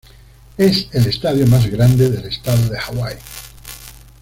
[0.57, 3.17] Es el estadio más grande del estado de Hawái.